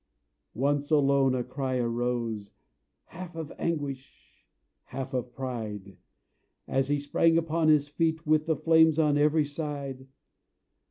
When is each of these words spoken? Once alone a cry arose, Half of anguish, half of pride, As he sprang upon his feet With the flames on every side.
Once 0.55 0.89
alone 0.89 1.35
a 1.35 1.43
cry 1.43 1.77
arose, 1.77 2.49
Half 3.05 3.35
of 3.35 3.51
anguish, 3.59 4.47
half 4.85 5.13
of 5.13 5.31
pride, 5.31 5.95
As 6.67 6.87
he 6.87 6.97
sprang 6.99 7.37
upon 7.37 7.67
his 7.67 7.87
feet 7.87 8.25
With 8.25 8.47
the 8.47 8.55
flames 8.55 8.97
on 8.97 9.15
every 9.19 9.45
side. 9.45 10.07